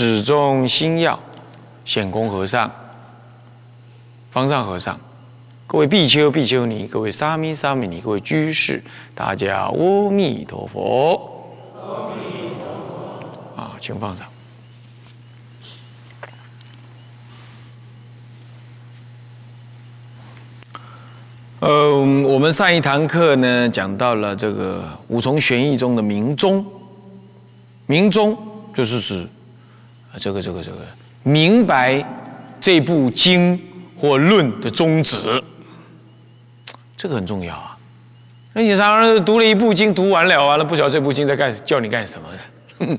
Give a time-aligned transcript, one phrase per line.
[0.00, 1.18] 始终心要，
[1.84, 2.70] 显公和尚、
[4.30, 4.96] 方丈和尚，
[5.66, 8.80] 各位比丘、比丘尼，各位沙弥、沙弥尼，各位居士，
[9.12, 11.50] 大家阿弥陀佛。
[11.74, 13.26] 阿弥陀
[13.56, 13.60] 佛。
[13.60, 14.24] 啊，请放上。
[21.58, 26.64] 呃，我们上一堂课呢，讲到了这个五重玄义中的明宗。
[27.86, 28.38] 明宗
[28.72, 29.28] 就是指
[30.12, 30.78] 啊这个、这个、这个
[31.22, 32.04] 明白
[32.60, 33.60] 这部经
[33.98, 35.42] 或论的宗旨，
[36.96, 37.76] 这个很重要啊。
[38.54, 42.38] 那你常常读了一部经，读完了完了，不晓得这部经在干叫你干什么的？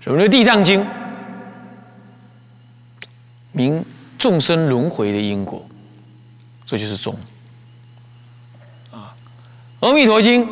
[0.00, 0.80] 什么叫《地藏经》？
[3.52, 3.84] 明
[4.16, 5.66] 众生轮回的因果，
[6.64, 7.14] 这就是宗。
[9.80, 10.48] 阿弥陀经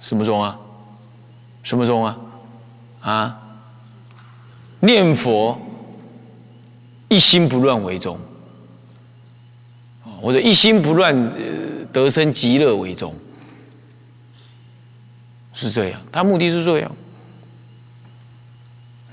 [0.00, 0.58] 什么宗啊？
[1.62, 2.16] 什么宗啊？
[3.00, 3.40] 啊？
[4.80, 5.60] 念佛
[7.08, 8.18] 一心不乱为宗，
[10.22, 11.14] 或者一心不乱
[11.92, 13.14] 得生极乐为宗，
[15.52, 16.00] 是这样。
[16.10, 16.96] 他目的是这样。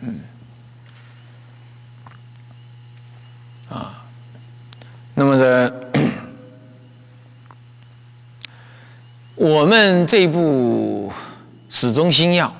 [0.01, 0.19] 嗯。
[3.69, 4.05] 啊。
[5.13, 5.73] 那么在。
[9.39, 11.13] 我们这部
[11.69, 12.51] 始终心要，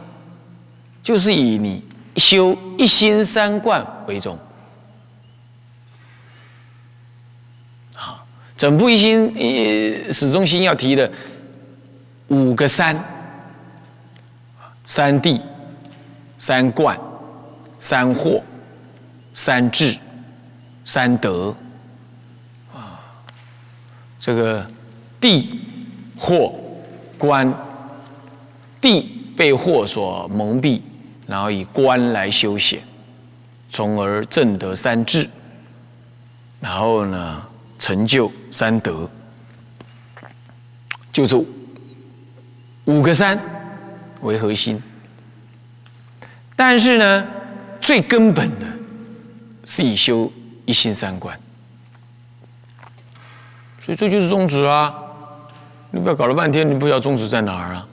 [1.07, 1.81] 就是以你
[2.17, 4.37] 修一心三观为重。
[7.93, 9.33] 好，整部一心
[10.11, 11.09] 始终心要提的
[12.27, 13.01] 五个三：
[14.83, 15.39] 三谛、
[16.37, 16.99] 三观、
[17.79, 18.41] 三惑、
[19.33, 19.97] 三智、
[20.83, 21.55] 三德。
[22.75, 22.99] 啊，
[24.19, 24.69] 这个
[25.21, 25.57] 地、
[26.19, 26.51] 惑。
[27.17, 27.51] 观
[28.79, 29.01] 地
[29.35, 30.79] 被惑所蒙蔽，
[31.27, 32.79] 然后以观来修显，
[33.69, 35.29] 从而证得三智，
[36.61, 37.45] 然后呢
[37.77, 39.09] 成就三德，
[41.11, 41.35] 就是
[42.85, 43.37] 五个三
[44.21, 44.81] 为核心。
[46.55, 47.27] 但是呢，
[47.81, 48.65] 最根本的
[49.65, 50.31] 是以修
[50.65, 51.37] 一心三观，
[53.79, 54.95] 所以这就是宗旨啊。
[55.91, 57.87] 你不要搞了半天，你不知道宗旨在哪儿啊？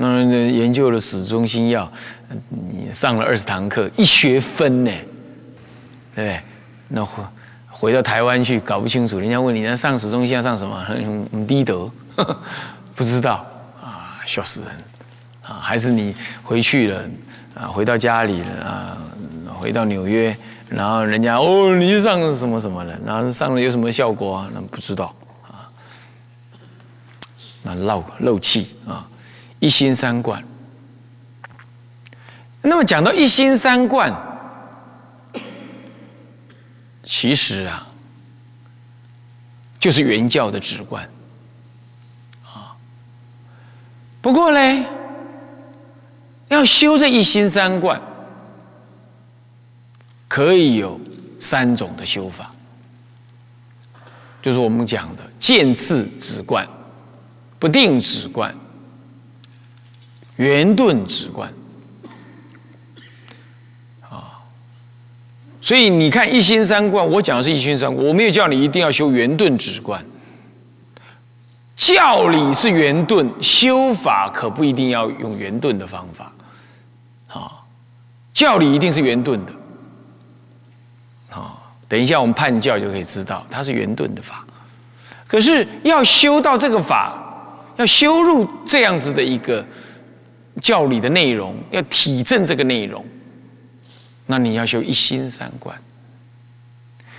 [0.00, 1.90] 那研究了始中心药，
[2.50, 4.90] 你上了二十堂课，一学分呢，
[6.14, 6.40] 对不对？
[6.86, 7.22] 那回
[7.68, 10.78] 回到台湾去，搞不清楚，人家问你，那上始中心要上什么？
[10.84, 11.90] 很低德，
[12.94, 13.44] 不知道
[13.82, 14.70] 啊，笑死人
[15.42, 15.58] 啊！
[15.60, 17.04] 还是你回去了
[17.54, 17.66] 啊？
[17.66, 18.98] 回到家里了啊？
[19.58, 20.36] 回到纽约，
[20.68, 22.96] 然后人家哦，你去上什么什么了？
[23.04, 24.48] 然后上了有什么效果啊？
[24.54, 25.66] 那不知道啊。
[27.62, 29.04] 那漏漏气啊！
[29.58, 30.42] 一心三观。
[32.62, 34.12] 那么讲到一心三观，
[37.02, 37.86] 其实啊，
[39.78, 41.08] 就是原教的直观
[42.44, 42.76] 啊。
[44.20, 44.84] 不过呢，
[46.48, 48.00] 要修这一心三观，
[50.26, 51.00] 可以有
[51.40, 52.50] 三种的修法，
[54.42, 56.68] 就是我们讲的见次直观。
[57.60, 58.54] 不定止观，
[60.38, 61.52] 圆顿止观，
[64.08, 64.38] 啊，
[65.60, 70.04] 所以你看一心三观，我讲的是一心三观，我没有叫你一定要修圆顿止观。
[71.74, 76.32] 教理是圆顿，修法可不一定要用圆顿的方法，
[77.26, 77.50] 啊，
[78.32, 79.52] 教理一定是圆顿的，
[81.36, 81.58] 啊，
[81.88, 84.46] 等一下我们判教就可以知道，它是圆顿的法，
[85.26, 87.24] 可是要修到这个法。
[87.78, 89.64] 要修入这样子的一个
[90.60, 93.04] 教理的内容，要体证这个内容，
[94.26, 95.76] 那你要修一心三观。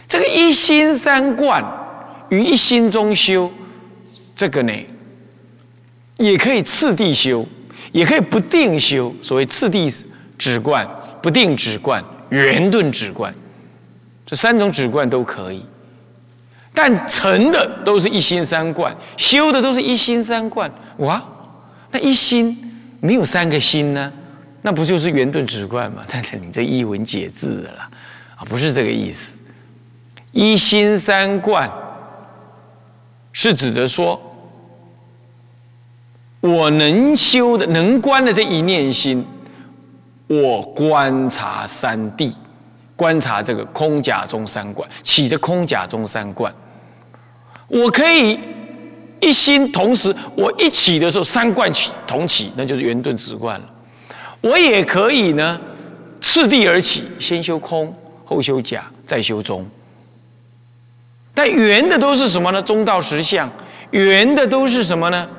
[0.08, 1.64] 这个一心三观
[2.30, 3.52] 与一心中修，
[4.36, 4.74] 这个呢，
[6.18, 7.46] 也可以次第修，
[7.92, 9.14] 也可以不定修。
[9.22, 9.92] 所谓次第
[10.38, 10.88] 止观、
[11.22, 13.34] 不定止观、圆顿止观，
[14.26, 15.64] 这三种止观都可以。
[16.74, 20.72] 但成的都是一心三观，修的都是一心三观。
[20.98, 21.22] 哇，
[21.92, 22.69] 那一心
[23.00, 24.12] 没有三个心呢？
[24.62, 26.04] 那不就是圆顿直观吗？
[26.10, 27.90] 但是你这一文解字了，
[28.36, 29.36] 啊，不是这个意思。
[30.31, 31.69] 一心三观
[33.31, 34.22] 是指的说，
[36.42, 39.25] 我能修的、能观的这一念心，
[40.28, 42.36] 我观察三谛，
[42.95, 46.54] 观察这个空假中三观，起着空假中三观，
[47.68, 48.40] 我可以
[49.21, 53.69] 一心同时，我一起的时候三观起同起，那就是圆顿直观了。
[54.42, 55.60] 我也可以呢，
[56.21, 57.94] 次第而起，先修空，
[58.24, 59.68] 后修假，再修中。
[61.33, 62.62] 但圆的都是什么呢？
[62.62, 63.50] 中道实相，
[63.92, 65.30] 圆的都是什么呢？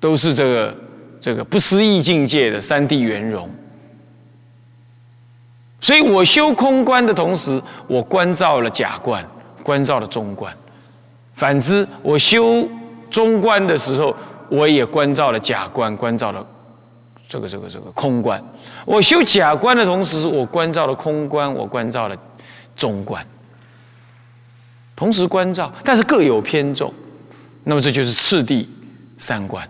[0.00, 0.76] 都是这个
[1.20, 3.48] 这个不思议境界的三谛圆融。
[5.80, 9.24] 所以我修空观的同时，我观照了假观，
[9.62, 10.52] 观照了中观；
[11.42, 12.68] 反之，我修
[13.10, 14.14] 中观的时候，
[14.48, 16.46] 我也关照了假观，关照了。
[17.28, 18.40] 这个这个这个空观，
[18.86, 22.16] 我修假观的同时，我关照了空观，我关照了
[22.76, 23.26] 中观，
[24.94, 26.94] 同时关照，但是各有偏重，
[27.64, 28.70] 那么这就是次第
[29.18, 29.68] 三观。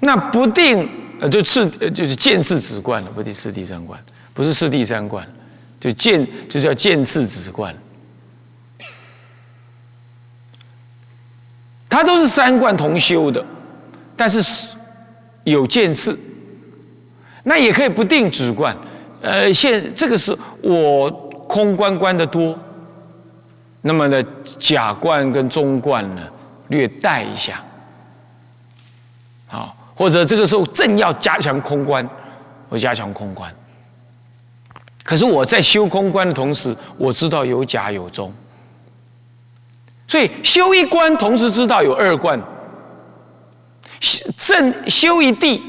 [0.00, 0.88] 那不定
[1.20, 4.02] 呃，就次就是见次止观了，不第次第三观，
[4.32, 5.28] 不是次第三观，
[5.84, 7.74] 就见就叫见次止观。
[11.90, 13.44] 它都是三观同修的，
[14.16, 14.74] 但是
[15.42, 16.18] 有见次，
[17.42, 18.74] 那也可以不定止观。
[19.20, 21.10] 呃，现这个是我
[21.46, 22.58] 空观观的多，
[23.82, 24.24] 那么呢，
[24.58, 26.22] 假观跟中观呢
[26.68, 27.62] 略带一下，
[29.48, 32.08] 好，或者这个时候正要加强空观，
[32.70, 33.54] 我加强空观。
[35.04, 38.32] 可是我在修空观的同时，我知道有假有中。
[40.08, 42.38] 所以修一观，同时知道有二观；
[44.36, 45.62] 正修一地，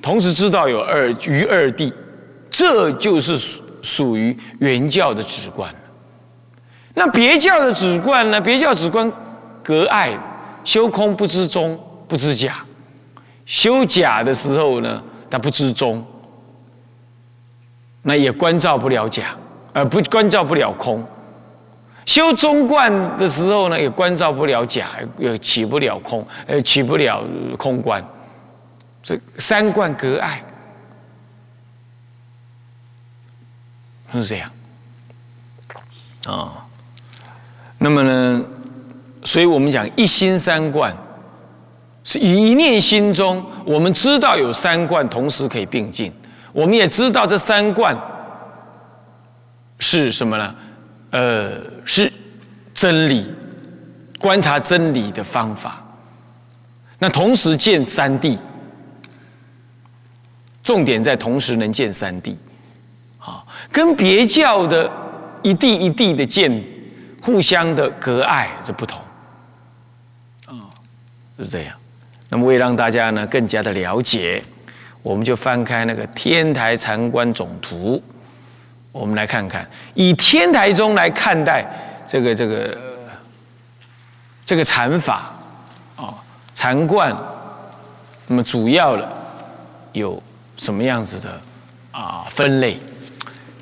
[0.00, 1.92] 同时知道有二于二地，
[2.48, 5.72] 这就是属属于原教的止观。
[6.94, 8.40] 那别教的止观呢？
[8.40, 9.10] 别教止观
[9.62, 10.18] 隔爱，
[10.64, 12.52] 修空不知中，不知假；
[13.46, 16.04] 修假的时候呢，他不知中，
[18.08, 19.36] 那也关照不了假，
[19.74, 21.06] 而不关照不了空。
[22.06, 27.22] 修中观的时候呢，也关照不了假，也起不了空，呃，起不了
[27.58, 28.02] 空观，
[29.02, 30.42] 这三观隔碍，
[34.14, 34.50] 是这样
[36.26, 36.64] 啊。
[37.76, 38.42] 那么呢，
[39.22, 40.96] 所以我们讲一心三观，
[42.04, 46.10] 是一念心中，我们知道有三观同时可以并进，
[46.52, 47.96] 我们也知道这三观
[49.78, 50.54] 是什么呢？
[51.10, 51.52] 呃，
[51.84, 52.12] 是
[52.74, 53.26] 真理，
[54.18, 55.82] 观察真理的方法。
[56.98, 58.36] 那同时见三谛，
[60.62, 62.36] 重点在同时能见三谛，
[63.18, 64.90] 啊，跟别教的
[65.42, 66.64] 一地一地的见，
[67.22, 69.00] 互相的隔碍这不同，
[70.46, 70.68] 啊，
[71.38, 71.74] 是这样。
[72.28, 74.42] 那么为让大家呢更加的了解，
[75.02, 78.02] 我们就翻开那个天台禅观总图。
[78.90, 81.64] 我们来看看，以天台宗来看待
[82.04, 82.76] 这个这个
[84.44, 85.30] 这个禅法
[85.94, 86.14] 啊，
[86.52, 87.14] 禅观，
[88.26, 89.08] 那么主要的
[89.92, 90.20] 有
[90.56, 91.40] 什么样子的
[91.92, 92.76] 啊分类？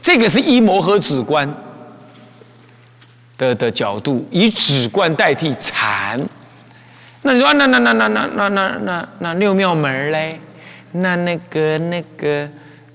[0.00, 1.52] 这个是一摩诃止观
[3.36, 6.18] 的的角度，以止观代替禅。
[7.22, 10.40] 那你说，那那那那那那那那那六妙门嘞？
[10.92, 12.48] 那那个那个，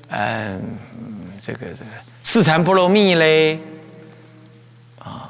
[0.09, 0.61] 嗯，
[1.39, 1.91] 这个这个。
[2.23, 3.59] 四禅波罗蜜嘞，
[4.99, 5.29] 啊，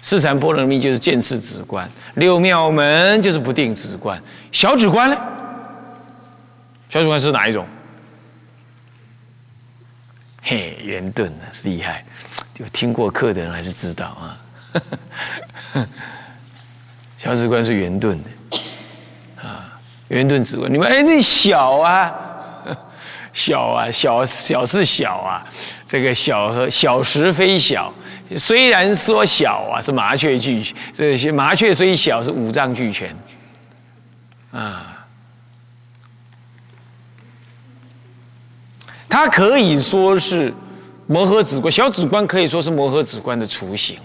[0.00, 5.16] 四禅波罗蜜就是见次止观，六妙门就是不定止观，小止观呢？
[6.88, 7.66] 小止观是哪一种？
[10.42, 12.04] 嘿，圆顿啊，厉害，
[12.58, 14.38] 有听过课的人还是知道啊。
[17.16, 18.30] 小止观是圆顿的，
[20.08, 22.12] 圆顿止观，你们哎，那小啊。
[23.34, 25.42] 小啊，小小是小啊，
[25.86, 27.90] 这个小和小时非小，
[28.36, 33.16] 虽然说小啊，是麻雀俱这些麻雀虽小，是五脏俱全
[34.50, 35.06] 啊。
[39.08, 40.52] 它可以说是
[41.06, 43.96] 摩诃止观，小指观可以说是摩诃止观的雏形。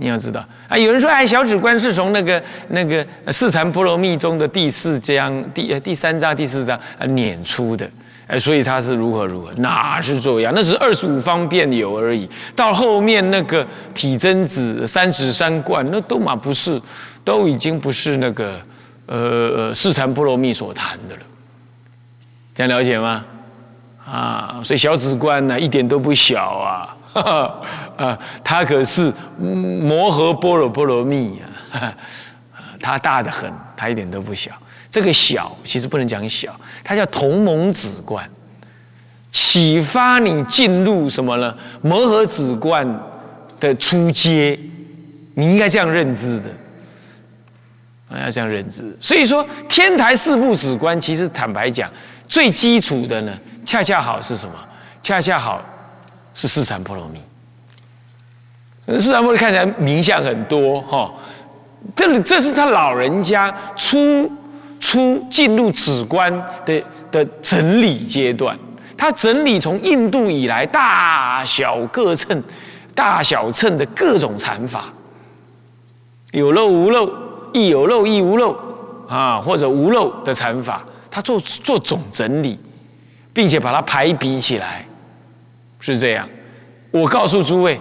[0.00, 7.88] 你要知道啊，有人说哎，小指观是从那个那个四禅波罗蜜中的第四章第第三章第四章啊碾出的，
[8.28, 10.52] 哎，所以他是如何如何，哪是这样？
[10.54, 12.28] 那是二十五方便有而已。
[12.54, 16.80] 到后面那个体真子、三指三观，那都嘛不是，
[17.24, 18.54] 都已经不是那个
[19.06, 21.22] 呃四禅波罗蜜所谈的了。
[22.54, 23.24] 这样了解吗？
[24.06, 26.96] 啊，所以小指观呢，一点都不小啊，
[27.98, 31.92] 啊，他可是摩诃般若波罗蜜啊，
[32.80, 34.52] 他大的很，他一点都不小。
[34.88, 38.26] 这个小其实不能讲小，它叫同盟子观，
[39.30, 41.54] 启发你进入什么呢？
[41.82, 42.88] 摩诃子观
[43.60, 44.58] 的初阶，
[45.34, 46.48] 你应该这样认知的，
[48.18, 48.96] 要这样认知。
[48.98, 51.92] 所以说，天台四部子观，其实坦白讲，
[52.26, 54.54] 最基础的呢，恰恰好是什么？
[55.02, 55.62] 恰恰好
[56.32, 57.20] 是四禅波罗蜜。
[58.96, 61.12] 四禅波罗蜜看起来名相很多哈，
[61.96, 64.30] 这这是他老人家出。
[64.80, 66.32] 出进入止观
[66.64, 66.80] 的
[67.10, 68.56] 的整理阶段，
[68.96, 72.40] 他整理从印度以来大小各称、
[72.94, 74.84] 大小称的各种禅法，
[76.30, 77.10] 有漏无漏，
[77.52, 78.56] 亦有漏亦无漏
[79.08, 82.56] 啊，或者无漏的禅法，他做做总整理，
[83.32, 84.86] 并且把它排比起来，
[85.80, 86.26] 是这样。
[86.92, 87.78] 我告诉诸位。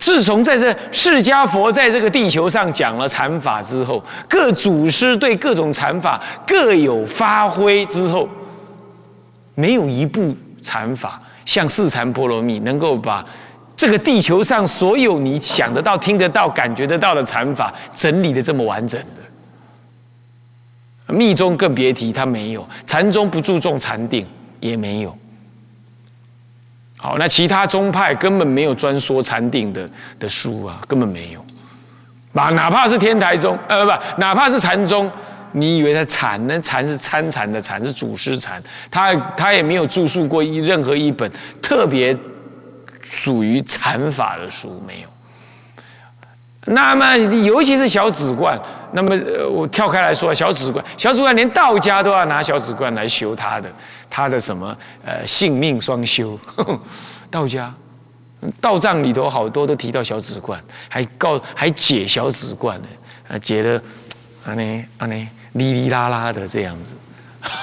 [0.00, 8.26] 自从在这释迦佛在这个地球上讲了禅法之后，各祖师对各种禅法各有发挥之后，
[9.54, 13.24] 没有一部禅法像四禅波罗蜜能够把
[13.76, 18.98] 这个地球上所有你想得到、听得到、感觉得到的禅法整理的这么完整
[21.06, 21.14] 的。
[21.14, 24.26] 密宗更别提，它没有；禅宗不注重禅定，
[24.60, 25.14] 也没有。
[27.00, 29.88] 好，那其他宗派根本没有专说禅定的
[30.18, 31.42] 的书啊，根本没有。
[32.32, 35.10] 把，哪怕是天台宗，呃，不，哪怕是禅宗，
[35.52, 36.46] 你以为他禅？
[36.46, 41.28] 呢禅是参禅的禅，是祖师禅，他他也没有著述过一任何一本
[41.62, 42.16] 特别
[43.02, 45.08] 属于禅法的书，没有。
[46.70, 48.58] 那么，尤其是小指观，
[48.92, 49.14] 那么
[49.50, 53.70] 我跳开来说，小指观，小指观连道家都要拿小指观来修他的。
[54.12, 56.36] 他的什么呃性命双修，
[57.30, 57.72] 道家
[58.60, 62.88] 道藏里头好多都提到小指观，还告还解小指观呢，
[63.28, 63.80] 啊解的
[64.44, 66.94] 啊呢啊呢哩哩啦啦的这样子，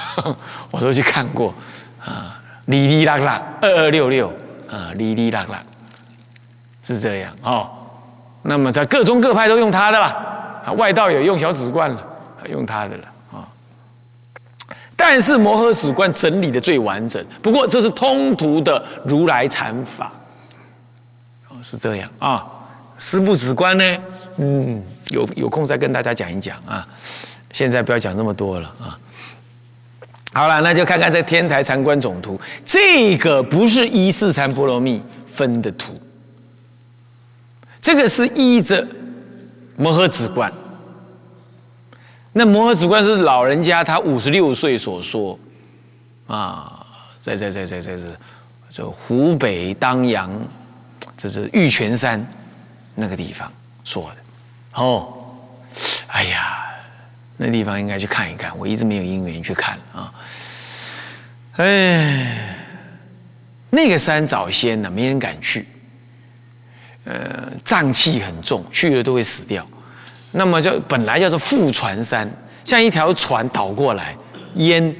[0.72, 1.54] 我都去看过
[2.02, 4.32] 啊哩哩啦啦二二六六
[4.70, 5.62] 啊哩哩啦啦
[6.82, 7.68] 是这样哦，
[8.48, 12.06] 那么在各宗各派都用他的啦，外道也用小指冠了，
[12.48, 13.46] 用他的了啊。
[14.96, 20.10] 但是摩诃止观整理的最完整，不过这是通途的如来禅法，
[21.50, 22.46] 哦，是这样啊。
[22.96, 23.96] 四部止观呢，
[24.38, 26.88] 嗯，有有空再跟大家讲一讲啊。
[27.52, 28.98] 现在不要讲那么多了啊。
[30.32, 35.92] 好了，那就看看这天台禅观总图，这个不是一四禅波罗蜜分的图，
[37.88, 38.86] 这个是依着
[39.74, 40.52] 摩诃止观。
[42.34, 45.38] 那摩诃止观是老人家他五十六岁所说，
[46.26, 46.86] 啊，
[47.18, 48.02] 在在在在在这
[48.68, 50.30] 这湖北当阳，
[51.16, 52.22] 这是玉泉山
[52.94, 53.50] 那个地方
[53.84, 54.82] 说的。
[54.82, 55.24] 哦，
[56.08, 56.66] 哎呀，
[57.38, 60.12] 那地方应该去看一看，我一直没有因缘去看啊。
[61.56, 62.54] 哎，
[63.70, 65.66] 那个山早先呢，没人敢去，
[67.10, 69.66] 呃，瘴气很重，去了都会死掉。
[70.32, 72.30] 那么叫本来叫做覆船山，
[72.66, 74.14] 像一条船倒过来，
[74.56, 74.94] 淹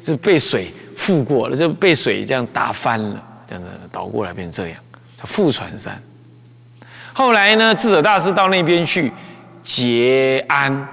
[0.00, 4.80] 就被水覆过了，就被水这样打翻了，这样子倒过来变成这样，
[5.18, 6.02] 叫覆船山。
[7.12, 9.12] 后来呢，智者大师到那边去
[9.62, 10.88] 结安。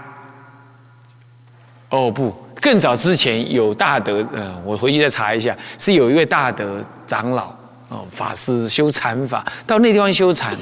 [1.90, 7.56] 哦不，更早之前有大德，嗯，我回去再查一下，是有一位大德长老
[7.90, 10.58] 哦，法师修禅法，到那地方修禅。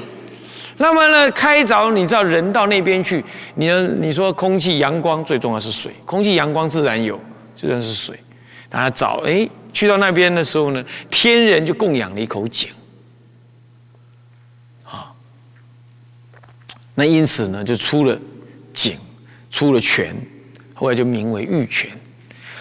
[0.78, 7.18] 那么呢，开凿你知道人到那边去，你你说空气阳光最重要是水，空气阳光自然有，
[7.56, 8.18] 自然是水。
[8.70, 12.68] 然后找哎，去到那边的时候呢，天人就供养了一口井，
[14.84, 15.10] 啊，
[16.94, 18.18] 那因此呢就出了
[18.74, 18.98] 井，
[19.50, 20.14] 出了泉，
[20.74, 21.90] 后来就名为玉泉。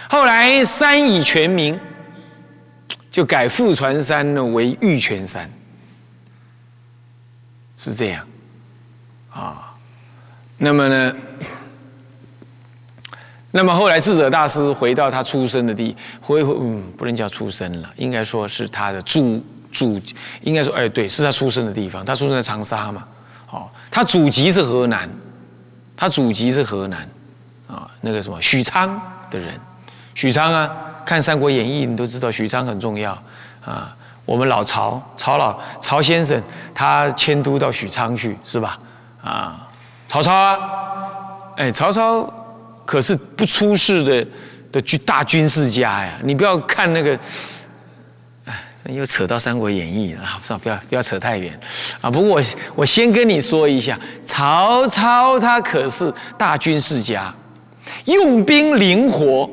[0.07, 1.77] 后来山以泉名，
[3.15, 5.49] 就改富船山呢为玉泉山。
[7.77, 8.27] 是这样，
[9.31, 9.73] 啊，
[10.57, 11.15] 那么呢？
[13.51, 19.41] 那么后来智者大师回到他出生的地，回回嗯，不能叫出生了，应该说是他的祖
[19.71, 19.97] 祖，
[20.41, 22.03] 应该说哎，对，是他出生的地方。
[22.03, 23.07] 他出生在长沙嘛，
[23.49, 25.09] 哦，他祖籍是河南，
[25.95, 27.09] 他祖籍是河南，
[27.67, 29.57] 啊，那个什么许昌的人，
[30.15, 30.69] 许昌啊，
[31.05, 33.11] 看《三国演义》，你都知道许昌很重要
[33.63, 33.95] 啊。
[34.25, 36.41] 我们老曹曹老曹先生，
[36.73, 38.79] 他迁都到许昌去，是吧？
[39.23, 39.69] 啊，
[40.07, 40.57] 曹操啊，
[41.57, 42.27] 哎，曹操
[42.85, 44.27] 可是不出世的
[44.71, 46.13] 的军大军事家呀。
[46.23, 47.19] 你不要看那个，
[48.45, 48.53] 哎，
[48.85, 51.59] 又扯到《三国演义》了， 算了，不要不要扯太远
[52.01, 52.09] 啊。
[52.09, 52.43] 不过我
[52.75, 53.95] 我先跟你说一下，
[54.25, 57.31] 曹操他可是大军事家，
[58.05, 59.47] 用兵灵活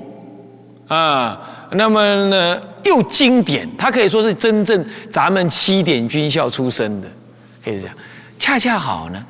[0.94, 1.68] 啊。
[1.72, 2.60] 那么呢？
[2.84, 7.08] 又经典，他可以说是真正咱们七点军校出身的，
[7.64, 7.96] 可以这样。
[8.38, 9.24] 恰恰好呢，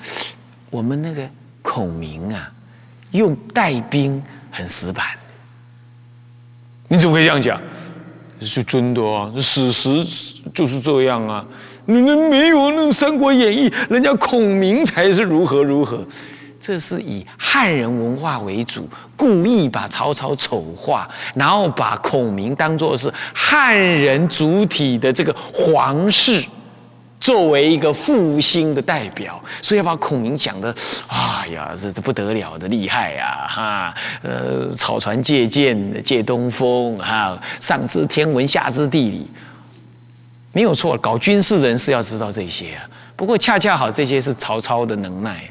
[0.70, 1.22] 我们那个
[1.60, 2.50] 孔明啊，
[3.10, 5.04] 用带兵很死板。
[6.88, 7.60] 你怎么可以这样讲？
[8.40, 10.04] 是真的啊，史实
[10.52, 11.44] 就是这样啊。
[11.84, 16.04] 你们没有那《三国演义》，人家孔明才是如何如何。
[16.62, 26.40] 这是以汉人文化为主，故意把曹操丑化，然后把孔明当作是汉人主体的这个皇室，
[27.20, 30.72] 作为一个复兴的代表，所以要把孔明讲的，
[31.08, 39.26] 哎呀，这这不得了的厉害呀，哈，呃，草船借箭借东风，哈，上知天文下知地理，
[40.52, 42.84] 没有错，搞军事的人是要知道这些啊。
[43.16, 45.42] 不过恰恰好，这些是曹操的能耐。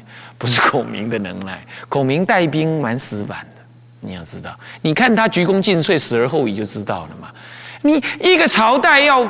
[0.42, 3.62] 不是孔明的能耐， 孔明带兵蛮死板的，
[4.00, 7.28] 你要知道，你看他鞠躬尽瘁，死而后已就知道了嘛。
[7.82, 9.24] 你一个朝代要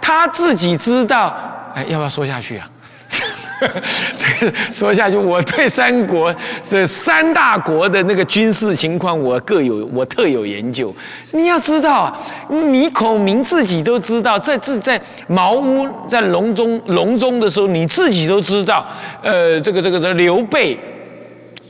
[0.00, 1.36] 他自己知道，
[1.74, 2.66] 哎，要不要说下去啊？
[4.16, 6.34] 这个说下去，我对三国
[6.68, 10.94] 这三大国的那个军事情况，我各有我特有研究。
[11.30, 12.20] 你要知道啊，
[12.50, 18.84] 你孔明自己都知道，在自在茅屋在隆中隆中的时候，你自己都知道。
[19.22, 20.78] 呃，这个这个这刘备，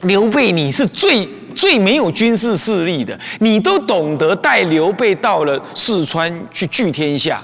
[0.02, 7.40] 刘备你是最最没有军事势力的，你都懂得带刘备到了四川去聚天下。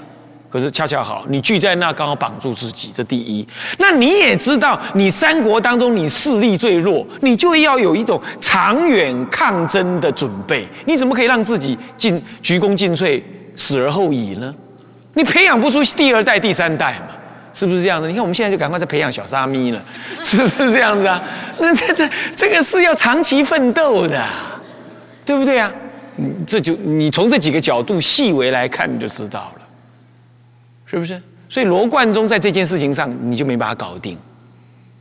[0.53, 3.43] 可是恰恰好，你聚在那刚好绑住自己，这第一。
[3.79, 10.67] 那你也知道，你三国当中你势力最弱，你就要有一种长远抗争的准备。
[10.85, 13.19] 你怎么可以让自己进鞠躬尽瘁，
[13.55, 14.53] 死而后已呢？
[15.15, 17.15] 你培养不出第二代、第三代嘛？
[17.51, 18.07] 是不是这样的？
[18.07, 19.81] 你看我们现在就赶快在培养小沙弥了，
[20.21, 21.19] 是不是这样子啊？
[21.57, 24.23] 那这这这个是要长期奋斗的，
[25.25, 25.71] 对不对啊？
[26.45, 29.62] 这就你从这几个角度细微来看，你就知道了。
[30.93, 31.21] 是不是？
[31.49, 34.17] 所以罗贯中在这件事情上，你就没把它搞定，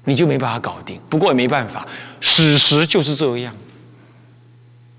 [0.05, 1.01] 你就没把它搞定。
[1.09, 1.87] 不过也没办法，
[2.21, 3.55] 史实就是这样，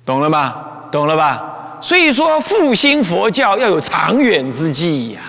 [0.06, 0.88] 懂了吧？
[0.92, 1.80] 懂了吧？
[1.82, 5.22] 所以说复兴佛教要有长远之计呀。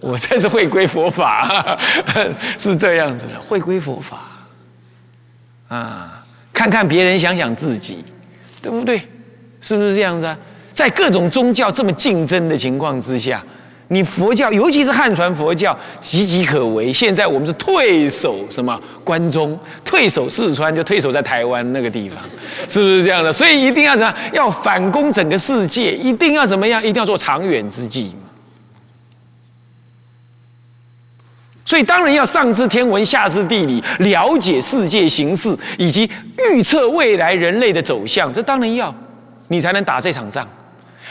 [0.00, 1.78] 我才是回归佛法，
[2.58, 4.18] 是这样子的，回归佛法
[5.68, 8.04] 啊，看看别人，想想自己，
[8.60, 9.00] 对不对？
[9.62, 10.36] 是不是这样子啊？
[10.72, 13.42] 在各种宗教这么竞争的情况之下。
[13.88, 16.90] 你佛教，尤其是汉传佛教，岌岌可危。
[16.90, 22.18] 现在我们是退守什么关中，退守四川，就退守在台湾那个地方，
[22.66, 23.30] 是不是这样的？
[23.30, 24.16] 所以一定要怎么样？
[24.32, 26.82] 要反攻整个世界，一定要怎么样？
[26.82, 28.14] 一定要做长远之计
[31.66, 36.10] 所以当然要上知天文，下知地理，了解世界形势，以及
[36.50, 38.32] 预测未来人类的走向。
[38.32, 38.94] 这当然要，
[39.48, 40.48] 你才能打这场仗。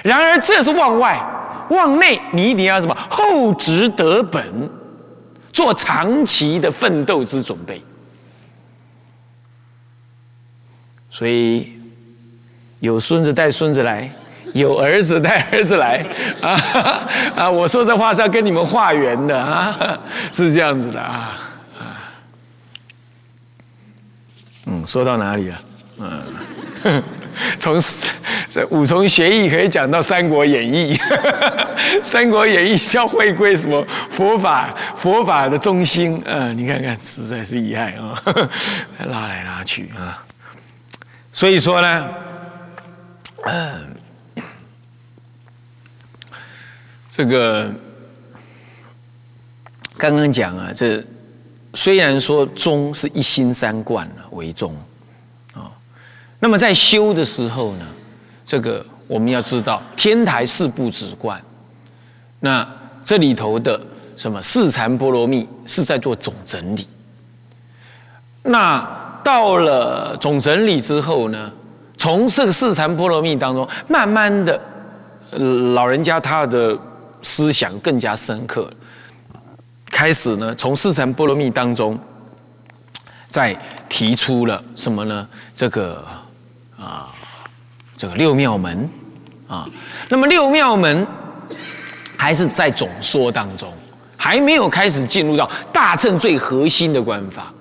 [0.01, 1.19] 然而这是望外。
[1.69, 4.69] 往内，你一定要什么厚植德本，
[5.51, 7.83] 做长期的奋斗之准备。
[11.09, 11.73] 所以，
[12.79, 14.11] 有孙子带孙子来，
[14.53, 16.05] 有儿子带儿子来
[16.41, 17.49] 啊啊！
[17.49, 19.99] 我说这话是要跟你们化缘的啊，
[20.33, 21.39] 是这样子的啊
[21.79, 22.13] 啊。
[24.65, 25.61] 嗯，说到哪里了？
[25.99, 26.23] 嗯。
[27.57, 27.81] 从
[28.53, 30.95] 这五重学艺可以讲到《三国演义》，
[32.03, 34.71] 《三国演义》要回归什么佛法？
[34.93, 38.21] 佛法的中心，嗯，你看看，实在是厉害啊，
[39.09, 40.23] 拉来拉去啊。
[41.31, 42.09] 所以说呢，
[43.45, 43.95] 嗯，
[47.09, 47.73] 这个
[49.97, 51.03] 刚刚讲啊，这
[51.73, 54.77] 虽然说宗是一心三观为宗。
[56.39, 57.85] 那么在修的时候呢，
[58.45, 61.41] 这个我们要知道天台四部止观，
[62.41, 62.67] 那
[63.03, 63.79] 这里头的
[64.15, 66.87] 什么四禅波罗蜜是在做总整理。
[68.43, 68.85] 那
[69.23, 71.51] 到了总整理之后呢，
[71.97, 74.59] 从这个四禅波罗蜜当中，慢慢的，
[75.73, 76.77] 老人家他的
[77.21, 78.69] 思想更加深刻，
[79.89, 81.97] 开始呢从四禅波罗蜜当中，
[83.27, 83.55] 再
[83.87, 85.27] 提出了什么呢？
[85.55, 86.05] 这个。
[86.75, 87.12] 啊，
[88.03, 88.89] 这个六妙门，
[89.47, 89.65] 啊。
[90.09, 91.07] 那么六妙门
[92.17, 93.71] 还是在总说当中，
[94.17, 97.53] 还没有开始进入到大乘最核心的观法。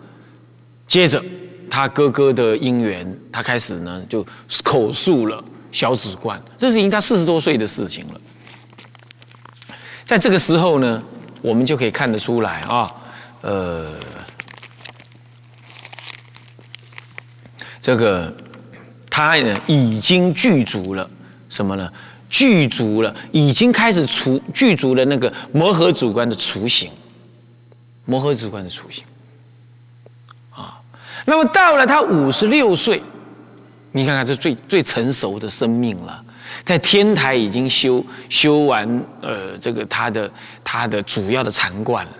[0.88, 1.22] 接着
[1.70, 4.26] 他哥哥的因缘，他开始呢就
[4.64, 8.20] 口述了小止观，这是已经他四十多岁的事情了。
[10.04, 11.00] 在这个时候呢，
[11.40, 12.92] 我们就可以看得出来啊，
[13.42, 13.94] 呃。
[17.80, 18.32] 这个
[19.14, 21.08] 他呢已经具足了
[21.50, 21.92] 什么呢？
[22.30, 26.90] 具足了，已经开始除具足了那个摩诃主观的雏形，
[28.06, 29.04] 摩诃主观的雏形
[30.48, 30.80] 啊。
[31.26, 33.02] 那么到了他五十六岁，
[33.90, 36.24] 你看看这最最成熟的生命了，
[36.64, 38.88] 在天台已经修修完
[39.20, 40.32] 呃这个他的
[40.64, 42.12] 他的主要的禅观了。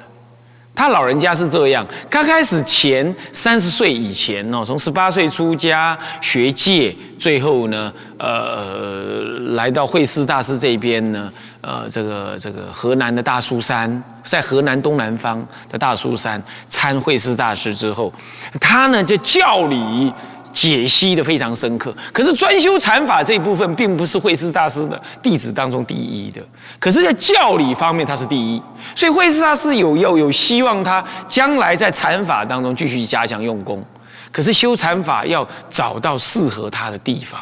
[0.75, 11.31] 他老人家是这样，刚开始前三十岁以前哦，从十八岁出家学界，最后呢，呃，来到慧师大师这边呢，
[11.61, 18.13] 呃，这个这个河南的大苏山，在河南东南方的大苏山参慧师大师之后，
[18.61, 20.13] 他呢就教理。
[20.53, 26.41] 解析的非常深刻，可是专修禅法这一部分，并不是慧师大师的弟子当中第一的。
[26.79, 28.63] 可是，在教理方面，他是第一。
[28.95, 33.83] 所以，慧师大师有要有希望他将来在禅法当中继续加强用功。
[34.31, 37.41] 可是，修禅法要找到适合他的地方。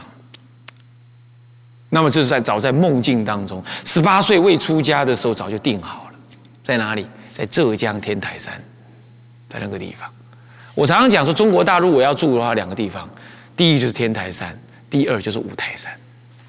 [1.89, 6.19] 那么，这是在早在梦境当中，十八岁未出家的时候，早就定好了，
[6.63, 7.07] 在哪里？
[7.33, 8.53] 在浙江天台山，
[9.49, 10.09] 在那个地方。
[10.81, 13.07] 我常常讲说，中国大陆我要住的话，两个地方，
[13.55, 15.93] 第一就是天台山，第二就是五台山，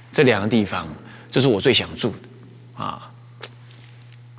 [0.10, 0.88] 这两个地方
[1.30, 3.12] 就是我最想住的啊。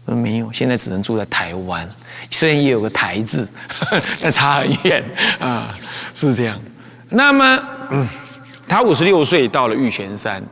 [0.07, 1.87] 没有，现在只能住在台湾，
[2.31, 3.47] 虽然也有个台字，
[4.23, 5.05] 但差很远
[5.39, 5.69] 啊，
[6.15, 6.59] 是这样。
[7.11, 8.09] 那么，嗯，
[8.67, 10.43] 他五十六岁到了玉泉山，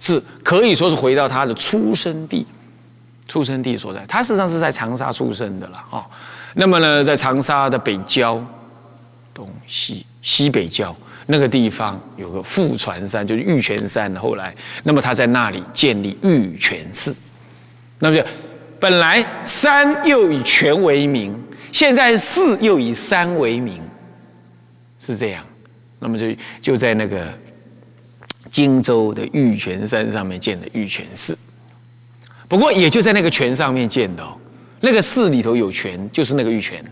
[0.00, 2.44] 是可以说是回到他的出生地，
[3.28, 4.04] 出生地所在。
[4.08, 6.04] 他实际上是在长沙出生的了啊。
[6.56, 8.44] 那么呢，在长沙的北郊、
[9.34, 14.14] 东西西北郊那个地方有个富船山，就是玉泉山。
[14.14, 17.18] 后来，那么他在那里建立玉泉寺。
[17.98, 18.24] 那么就
[18.78, 21.34] 本来山又以泉为名，
[21.72, 23.82] 现在寺又以山为名，
[25.00, 25.44] 是这样。
[25.98, 26.26] 那么就
[26.60, 27.32] 就在那个
[28.50, 31.36] 荆州的玉泉山上面建的玉泉寺。
[32.46, 34.36] 不过也就在那个泉上面建的哦。
[34.80, 36.84] 那个寺里头有泉，就是那个玉泉，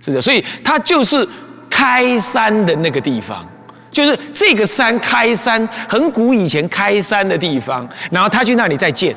[0.00, 1.28] 是的，所以它就是
[1.76, 3.46] 开山的那个地方，
[3.90, 9.14] 就是这个山开山，很古以前开山的地方，然后他去那里再建，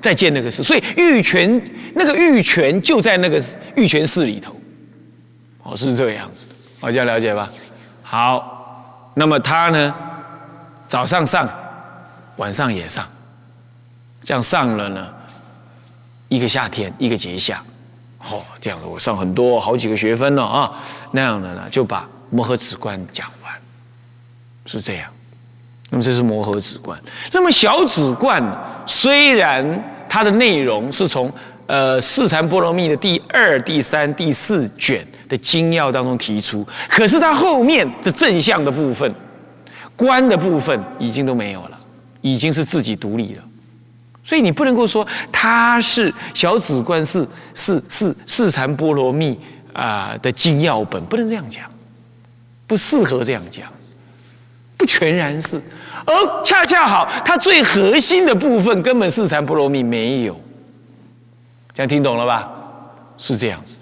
[0.00, 1.60] 再建那个寺，所以玉泉
[1.94, 3.38] 那个玉泉就在那个
[3.74, 4.56] 玉泉寺里头，
[5.64, 7.46] 哦，是这个样子的，大家了解吧？
[8.02, 9.94] 好，那么他呢，
[10.88, 11.46] 早上上，
[12.36, 13.06] 晚上也上，
[14.22, 15.12] 这样上了呢。
[16.28, 17.62] 一个夏天，一个节下，
[18.30, 20.72] 哦，这样的我上很多好几个学分了啊，
[21.12, 23.52] 那样的呢就把摩诃止观讲完，
[24.64, 25.08] 是这样。
[25.90, 27.00] 那么这是摩诃止观。
[27.30, 28.42] 那么小止观
[28.84, 31.32] 虽然它的内容是从
[31.66, 39.14] 呃四禅波罗蜜的第二、第三、第四卷的精要当中提出，可是它后面的正向的部分、
[39.94, 41.78] 观的部分已经都没有了，
[42.20, 43.42] 已经是自己独立了。
[44.26, 49.38] 所以你不能够说它是小止观是是是四禅波罗蜜
[49.72, 51.64] 啊的精要本，不能这样讲，
[52.66, 53.68] 不适合这样讲，
[54.76, 55.62] 不全然是，
[56.04, 60.36] 而恰恰好它最核心的部分根本四禅波罗蜜没有，
[61.72, 62.50] 这样听懂了吧？
[63.16, 63.78] 是这样子，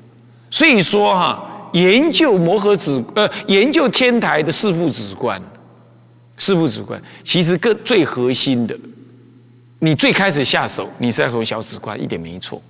[0.51, 5.41] 所以说哈，研究摩诃止呃研究天台的四部止观，
[6.37, 8.79] 四部止观其实更最核心的。
[9.79, 12.61] 你最开始下手，你是要从小止观，一点没错。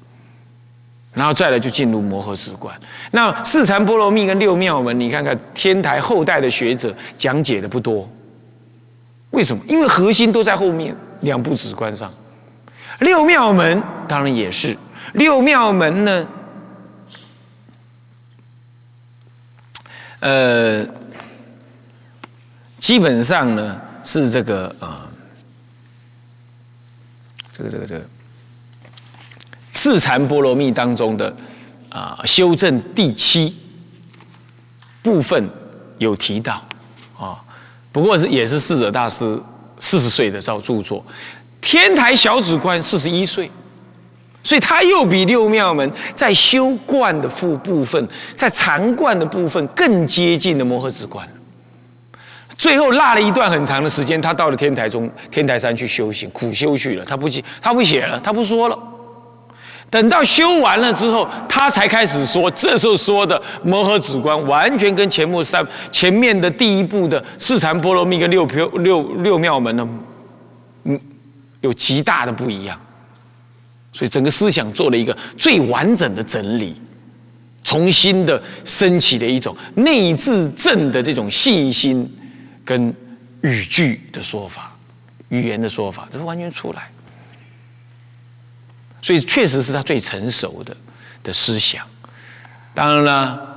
[1.13, 2.77] 然后再来就进入摩诃止观。
[3.13, 8.09] 那四禅波罗蜜跟六妙门，你看看天台后代的学者讲解的不多。
[9.31, 9.63] 为什么？
[9.69, 12.13] 因为核心都在后面两部止观上。
[12.99, 14.77] 六妙门当然也是。
[15.13, 16.27] 六妙门呢，
[20.19, 20.85] 呃，
[22.81, 25.04] 基本上呢是这个啊。
[27.57, 28.05] 这个这个这个
[29.71, 31.35] 四禅波罗蜜当中的
[31.89, 33.55] 啊修正第七
[35.03, 35.49] 部分
[35.99, 36.61] 有提到
[37.17, 37.39] 啊，
[37.93, 39.41] 不过是也是四者大师
[39.79, 41.05] 四十岁的造著作，
[41.61, 43.49] 天台小止观四十一岁，
[44.43, 51.29] 所以他又比六妙门在修观的副部分，在禅观的部分更接近的摩诃止观。
[52.65, 57.05] 最后落了一段很长的时间，他到了天台中天台山去修行，苦修去了。
[57.05, 58.79] 他不写，他不写了，他不说了。
[59.91, 62.51] 等到修完了之后，他才开始说。
[62.53, 69.87] 这时候说的摩诃止观，完全跟前面三前面的第一部的四禅波罗蜜跟六六六六妙门呢，
[70.85, 70.99] 嗯，
[71.61, 72.81] 有极大的不一样。
[73.93, 76.75] 所以整个思想做了一个最完整的整理，
[77.63, 82.11] 重新的升起的一种内自正的这种信心
[82.65, 82.95] 跟
[83.43, 84.73] 语句的说法、
[85.29, 86.91] 语言的说法，这是完全出来。
[89.03, 90.75] 所以确实是他最成熟的
[91.23, 91.87] 的思想。
[92.73, 93.55] 当然了，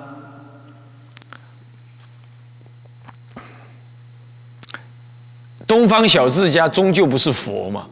[5.65, 7.87] 东方小智家终究不是佛嘛。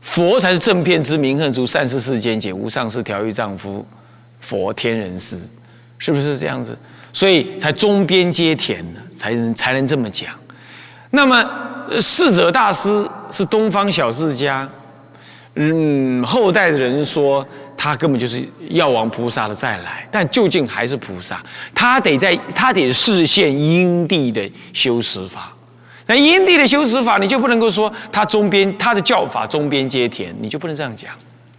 [0.00, 3.86] 佛才是正片之名，恨足善事世间解，无上士调御丈夫，
[4.40, 5.46] 佛天人师，
[5.98, 6.76] 是不是这样子？
[7.12, 10.30] 所以才中边皆田呢，才能才能这么讲。
[11.10, 11.44] 那么
[12.00, 14.68] 逝者大师是东方小世家，
[15.56, 17.44] 嗯，后代的人说
[17.76, 21.42] 他根本就是药王菩萨的再来，但究竟还是菩萨，
[21.74, 25.52] 他得在他得视现因地的修持法。
[26.06, 31.10] 那因地的修持法，你就不能够说他中边他的教法中边皆田，你就不能这样讲。